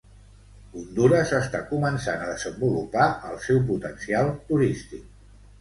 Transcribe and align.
Hondures 0.79 1.33
està 1.41 1.61
començant 1.73 2.23
a 2.23 2.29
desenvolupar 2.31 3.05
el 3.33 3.39
seu 3.47 3.63
potencial 3.71 4.33
turístic. 4.51 5.07